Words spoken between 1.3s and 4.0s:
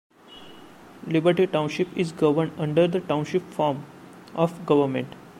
Township is governed under the Township form